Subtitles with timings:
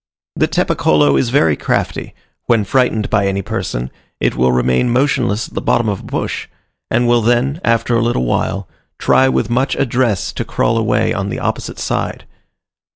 [0.35, 2.15] The Tapacolo is very crafty:
[2.45, 6.47] when frightened by any person, it will remain motionless at the bottom of a bush,
[6.89, 8.67] and will then, after a little while,
[8.97, 12.25] try with much address to crawl away on the opposite side.